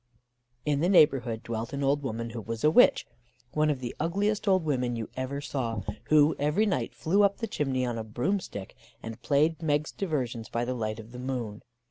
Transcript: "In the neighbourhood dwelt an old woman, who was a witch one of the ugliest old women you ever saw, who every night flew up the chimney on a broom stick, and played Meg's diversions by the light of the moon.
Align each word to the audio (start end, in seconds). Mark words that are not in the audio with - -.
"In 0.65 0.79
the 0.79 0.89
neighbourhood 0.89 1.43
dwelt 1.43 1.73
an 1.73 1.83
old 1.83 2.01
woman, 2.01 2.31
who 2.31 2.41
was 2.41 2.63
a 2.63 2.71
witch 2.71 3.05
one 3.51 3.69
of 3.69 3.81
the 3.81 3.95
ugliest 3.99 4.47
old 4.47 4.63
women 4.65 4.95
you 4.95 5.09
ever 5.15 5.41
saw, 5.41 5.83
who 6.05 6.35
every 6.39 6.65
night 6.65 6.95
flew 6.95 7.21
up 7.21 7.37
the 7.37 7.45
chimney 7.45 7.85
on 7.85 7.99
a 7.99 8.03
broom 8.03 8.39
stick, 8.39 8.75
and 9.03 9.21
played 9.21 9.61
Meg's 9.61 9.91
diversions 9.91 10.49
by 10.49 10.65
the 10.65 10.73
light 10.73 10.99
of 10.99 11.11
the 11.11 11.19
moon. 11.19 11.61